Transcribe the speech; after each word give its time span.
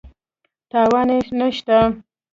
تاوان 0.69 1.07
یې 1.15 1.19
نه 1.39 1.47
شته. 1.57 1.77